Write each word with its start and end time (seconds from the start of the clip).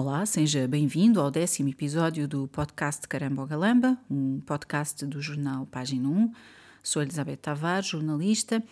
Olá, 0.00 0.24
seja 0.24 0.68
bem-vindo 0.68 1.20
ao 1.20 1.28
décimo 1.28 1.70
episódio 1.70 2.28
do 2.28 2.46
podcast 2.46 3.08
Caramba 3.08 3.44
Galamba, 3.44 3.98
um 4.08 4.38
podcast 4.38 5.04
do 5.04 5.20
jornal 5.20 5.66
Página 5.66 6.08
1. 6.08 6.32
Sou 6.84 7.02
Elizabeth 7.02 7.38
Tavares, 7.38 7.88
jornalista, 7.88 8.62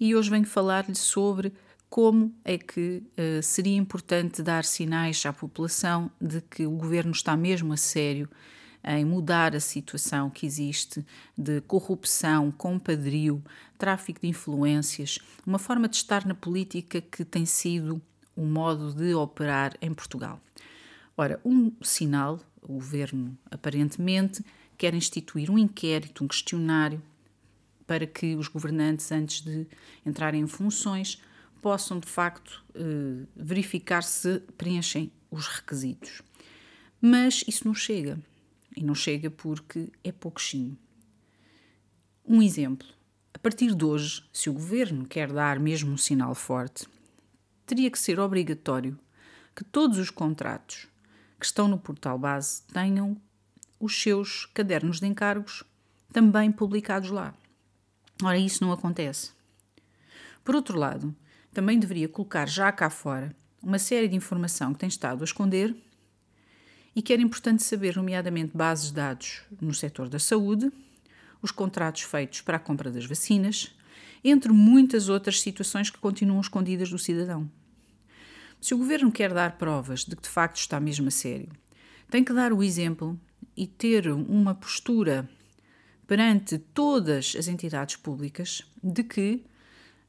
e 0.00 0.16
hoje 0.16 0.30
venho 0.30 0.46
falar-lhe 0.46 0.94
sobre 0.94 1.52
como 1.90 2.34
é 2.42 2.56
que 2.56 3.02
uh, 3.12 3.42
seria 3.42 3.76
importante 3.76 4.42
dar 4.42 4.64
sinais 4.64 5.22
à 5.26 5.34
população 5.34 6.10
de 6.18 6.40
que 6.40 6.64
o 6.64 6.70
governo 6.70 7.12
está 7.12 7.36
mesmo 7.36 7.74
a 7.74 7.76
sério 7.76 8.26
em 8.82 9.04
mudar 9.04 9.54
a 9.54 9.60
situação 9.60 10.30
que 10.30 10.46
existe 10.46 11.04
de 11.36 11.60
corrupção, 11.60 12.50
compadrio, 12.50 13.44
tráfico 13.76 14.22
de 14.22 14.28
influências, 14.28 15.18
uma 15.46 15.58
forma 15.58 15.86
de 15.86 15.96
estar 15.96 16.24
na 16.24 16.34
política 16.34 17.02
que 17.02 17.22
tem 17.22 17.44
sido 17.44 18.00
o 18.34 18.46
modo 18.46 18.94
de 18.94 19.14
operar 19.14 19.76
em 19.82 19.92
Portugal. 19.92 20.40
Ora, 21.20 21.38
um 21.44 21.70
sinal, 21.82 22.40
o 22.62 22.72
governo 22.72 23.36
aparentemente 23.50 24.42
quer 24.78 24.94
instituir 24.94 25.50
um 25.50 25.58
inquérito, 25.58 26.24
um 26.24 26.26
questionário, 26.26 27.02
para 27.86 28.06
que 28.06 28.34
os 28.36 28.48
governantes, 28.48 29.12
antes 29.12 29.42
de 29.42 29.66
entrarem 30.06 30.40
em 30.40 30.46
funções, 30.46 31.20
possam 31.60 32.00
de 32.00 32.08
facto 32.08 32.64
eh, 32.74 33.26
verificar 33.36 34.02
se 34.02 34.40
preenchem 34.56 35.12
os 35.30 35.46
requisitos. 35.46 36.22
Mas 37.02 37.44
isso 37.46 37.68
não 37.68 37.74
chega. 37.74 38.18
E 38.74 38.82
não 38.82 38.94
chega 38.94 39.30
porque 39.30 39.92
é 40.02 40.10
pouquinho. 40.10 40.74
Um 42.24 42.40
exemplo. 42.40 42.88
A 43.34 43.38
partir 43.38 43.74
de 43.74 43.84
hoje, 43.84 44.24
se 44.32 44.48
o 44.48 44.54
governo 44.54 45.04
quer 45.04 45.30
dar 45.30 45.60
mesmo 45.60 45.92
um 45.92 45.98
sinal 45.98 46.34
forte, 46.34 46.86
teria 47.66 47.90
que 47.90 47.98
ser 47.98 48.18
obrigatório 48.18 48.98
que 49.54 49.62
todos 49.62 49.98
os 49.98 50.08
contratos 50.08 50.88
que 51.40 51.46
estão 51.46 51.66
no 51.66 51.78
portal 51.78 52.18
base 52.18 52.62
tenham 52.72 53.16
os 53.80 54.00
seus 54.00 54.44
cadernos 54.52 55.00
de 55.00 55.06
encargos 55.06 55.64
também 56.12 56.52
publicados 56.52 57.10
lá. 57.10 57.34
Ora, 58.22 58.36
isso 58.36 58.62
não 58.62 58.70
acontece. 58.70 59.30
Por 60.44 60.54
outro 60.54 60.78
lado, 60.78 61.16
também 61.52 61.78
deveria 61.78 62.08
colocar 62.08 62.46
já 62.46 62.70
cá 62.70 62.90
fora 62.90 63.34
uma 63.62 63.78
série 63.78 64.08
de 64.08 64.16
informação 64.16 64.72
que 64.72 64.80
tem 64.80 64.88
estado 64.88 65.22
a 65.22 65.24
esconder 65.24 65.74
e 66.94 67.00
que 67.00 67.12
era 67.12 67.22
importante 67.22 67.62
saber, 67.62 67.96
nomeadamente 67.96 68.56
bases 68.56 68.88
de 68.88 68.94
dados 68.94 69.42
no 69.60 69.72
setor 69.72 70.08
da 70.08 70.18
saúde, 70.18 70.70
os 71.40 71.50
contratos 71.50 72.02
feitos 72.02 72.42
para 72.42 72.58
a 72.58 72.60
compra 72.60 72.90
das 72.90 73.06
vacinas, 73.06 73.74
entre 74.22 74.52
muitas 74.52 75.08
outras 75.08 75.40
situações 75.40 75.88
que 75.88 75.98
continuam 75.98 76.40
escondidas 76.40 76.90
do 76.90 76.98
cidadão. 76.98 77.50
Se 78.60 78.74
o 78.74 78.78
governo 78.78 79.10
quer 79.10 79.32
dar 79.32 79.56
provas 79.56 80.04
de 80.04 80.14
que 80.14 80.22
de 80.22 80.28
facto 80.28 80.56
está 80.56 80.78
mesmo 80.78 81.08
a 81.08 81.10
sério, 81.10 81.48
tem 82.10 82.22
que 82.22 82.32
dar 82.32 82.52
o 82.52 82.62
exemplo 82.62 83.18
e 83.56 83.66
ter 83.66 84.08
uma 84.08 84.54
postura 84.54 85.28
perante 86.06 86.58
todas 86.58 87.34
as 87.38 87.48
entidades 87.48 87.96
públicas 87.96 88.62
de 88.82 89.02
que 89.02 89.44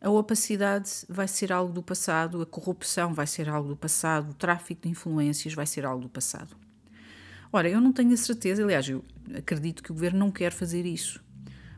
a 0.01 0.09
opacidade 0.09 0.89
vai 1.07 1.27
ser 1.27 1.53
algo 1.53 1.71
do 1.71 1.83
passado, 1.83 2.41
a 2.41 2.45
corrupção 2.45 3.13
vai 3.13 3.27
ser 3.27 3.47
algo 3.47 3.69
do 3.69 3.77
passado, 3.77 4.31
o 4.31 4.33
tráfico 4.33 4.81
de 4.81 4.89
influências 4.89 5.53
vai 5.53 5.67
ser 5.67 5.85
algo 5.85 6.01
do 6.01 6.09
passado. 6.09 6.55
Ora, 7.53 7.69
eu 7.69 7.79
não 7.79 7.93
tenho 7.93 8.11
a 8.13 8.17
certeza, 8.17 8.63
aliás, 8.63 8.89
eu 8.89 9.05
acredito 9.37 9.83
que 9.83 9.91
o 9.91 9.93
governo 9.93 10.19
não 10.19 10.31
quer 10.31 10.51
fazer 10.51 10.85
isso, 10.85 11.23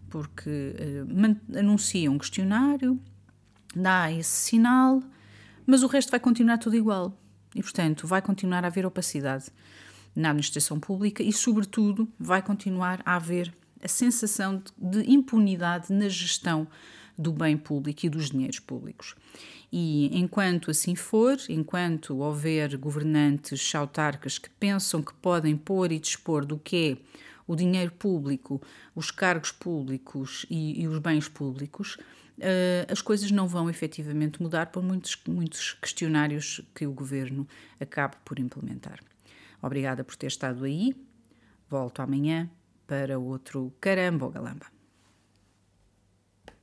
porque 0.09 0.49
uh, 0.49 1.57
anuncia 1.59 2.09
um 2.09 2.17
questionário, 2.17 2.97
dá 3.75 4.11
esse 4.11 4.49
sinal, 4.49 5.03
mas 5.65 5.83
o 5.83 5.87
resto 5.87 6.11
vai 6.11 6.19
continuar 6.19 6.57
tudo 6.57 6.75
igual. 6.75 7.17
E, 7.55 7.61
portanto, 7.61 8.07
vai 8.07 8.21
continuar 8.21 8.63
a 8.63 8.67
haver 8.67 8.85
opacidade 8.85 9.45
na 10.15 10.29
administração 10.29 10.79
pública 10.79 11.21
e, 11.21 11.31
sobretudo, 11.31 12.07
vai 12.19 12.41
continuar 12.41 13.01
a 13.05 13.15
haver 13.15 13.53
a 13.83 13.87
sensação 13.87 14.61
de, 14.77 15.03
de 15.03 15.11
impunidade 15.11 15.91
na 15.91 16.07
gestão 16.07 16.67
do 17.17 17.31
bem 17.31 17.57
público 17.57 18.05
e 18.05 18.09
dos 18.09 18.31
dinheiros 18.31 18.59
públicos. 18.59 19.15
E 19.71 20.09
enquanto 20.17 20.69
assim 20.71 20.95
for, 20.95 21.37
enquanto 21.49 22.17
houver 22.17 22.77
governantes 22.77 23.73
autarcas 23.73 24.37
que 24.37 24.49
pensam 24.49 25.01
que 25.01 25.13
podem 25.15 25.57
pôr 25.57 25.91
e 25.91 25.99
dispor 25.99 26.45
do 26.45 26.57
que 26.57 26.91
é 26.91 27.23
o 27.47 27.55
dinheiro 27.55 27.91
público, 27.91 28.61
os 28.95 29.11
cargos 29.11 29.51
públicos 29.51 30.45
e, 30.49 30.81
e 30.81 30.87
os 30.87 30.99
bens 30.99 31.27
públicos, 31.27 31.97
uh, 32.39 32.91
as 32.91 33.01
coisas 33.01 33.31
não 33.31 33.47
vão 33.47 33.69
efetivamente 33.69 34.41
mudar 34.41 34.67
por 34.67 34.83
muitos, 34.83 35.17
muitos 35.27 35.73
questionários 35.73 36.61
que 36.73 36.85
o 36.85 36.93
governo 36.93 37.47
acabe 37.79 38.15
por 38.25 38.39
implementar. 38.39 38.99
Obrigada 39.61 40.03
por 40.03 40.15
ter 40.15 40.27
estado 40.27 40.65
aí. 40.65 40.95
Volto 41.69 42.01
amanhã 42.01 42.49
para 42.85 43.17
outro 43.17 43.73
Caramba 43.79 44.25
ou 44.25 44.31
Galamba. 44.31 44.65